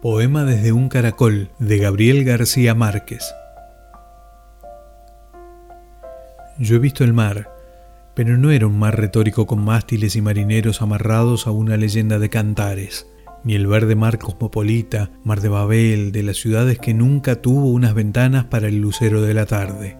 [0.00, 3.34] Poema desde un caracol de Gabriel García Márquez.
[6.58, 7.50] Yo he visto el mar,
[8.14, 12.30] pero no era un mar retórico con mástiles y marineros amarrados a una leyenda de
[12.30, 13.08] cantares,
[13.44, 17.92] ni el verde mar cosmopolita, mar de Babel, de las ciudades que nunca tuvo unas
[17.92, 19.98] ventanas para el lucero de la tarde,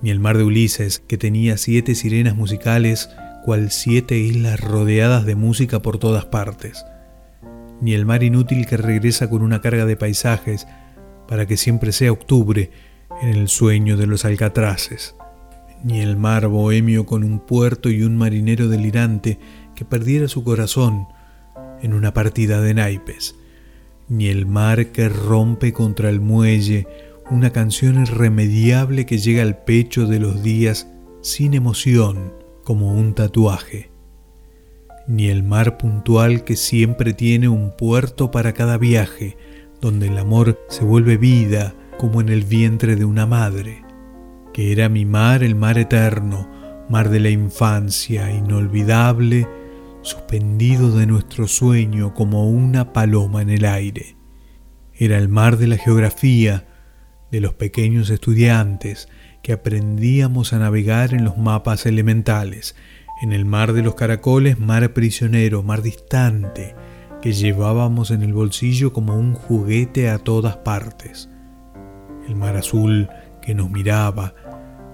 [0.00, 3.10] ni el mar de Ulises, que tenía siete sirenas musicales,
[3.44, 6.84] cual siete islas rodeadas de música por todas partes
[7.80, 10.66] ni el mar inútil que regresa con una carga de paisajes
[11.28, 12.70] para que siempre sea octubre
[13.22, 15.14] en el sueño de los alcatraces,
[15.82, 19.38] ni el mar bohemio con un puerto y un marinero delirante
[19.74, 21.06] que perdiera su corazón
[21.82, 23.36] en una partida de naipes,
[24.08, 26.86] ni el mar que rompe contra el muelle
[27.30, 30.88] una canción irremediable que llega al pecho de los días
[31.22, 33.93] sin emoción como un tatuaje
[35.06, 39.36] ni el mar puntual que siempre tiene un puerto para cada viaje,
[39.80, 43.82] donde el amor se vuelve vida como en el vientre de una madre,
[44.52, 46.48] que era mi mar el mar eterno,
[46.88, 49.46] mar de la infancia, inolvidable,
[50.02, 54.16] suspendido de nuestro sueño como una paloma en el aire.
[54.92, 56.66] Era el mar de la geografía,
[57.30, 59.08] de los pequeños estudiantes
[59.42, 62.76] que aprendíamos a navegar en los mapas elementales,
[63.20, 66.74] en el mar de los caracoles, mar prisionero, mar distante,
[67.22, 71.30] que llevábamos en el bolsillo como un juguete a todas partes.
[72.28, 73.08] El mar azul
[73.40, 74.34] que nos miraba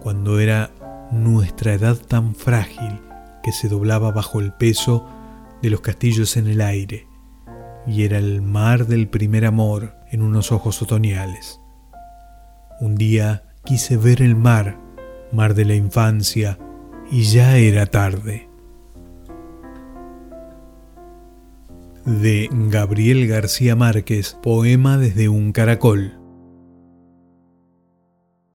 [0.00, 0.70] cuando era
[1.10, 3.00] nuestra edad tan frágil
[3.42, 5.08] que se doblaba bajo el peso
[5.62, 7.06] de los castillos en el aire,
[7.86, 11.60] y era el mar del primer amor en unos ojos otoñales.
[12.80, 14.78] Un día quise ver el mar,
[15.32, 16.58] mar de la infancia,
[17.10, 18.48] y ya era tarde.
[22.04, 26.25] De Gabriel García Márquez, poema desde un caracol.